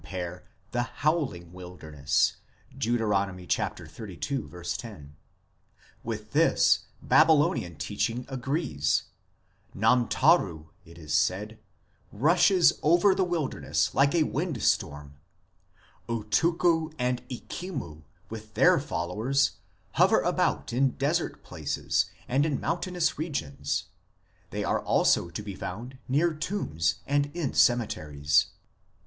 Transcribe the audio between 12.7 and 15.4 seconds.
over the wilderness like a storm